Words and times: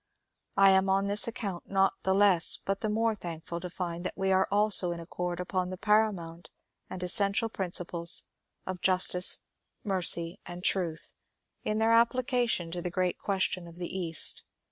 I 0.57 0.71
am 0.71 0.89
on 0.89 1.05
this 1.05 1.27
account 1.27 1.69
not 1.69 1.93
the 2.01 2.15
less 2.15 2.57
but 2.57 2.81
the 2.81 2.89
more 2.89 3.13
thankful 3.13 3.59
to 3.59 3.69
find 3.69 4.03
that 4.03 4.17
we 4.17 4.31
also 4.33 4.89
are 4.89 4.93
in 4.95 4.99
accord 4.99 5.39
upon 5.39 5.69
the 5.69 5.77
paramount 5.77 6.49
and 6.89 7.03
essential 7.03 7.51
princi 7.51 7.87
ples 7.87 8.23
of 8.65 8.77
^*' 8.79 8.81
justice, 8.81 9.43
mercy, 9.83 10.39
and 10.43 10.63
truth" 10.63 11.13
in 11.63 11.77
their 11.77 11.91
application 11.91 12.71
to 12.71 12.81
the 12.81 12.89
great 12.89 13.19
question 13.19 13.67
of 13.67 13.75
the 13.75 13.95
East. 13.95 14.41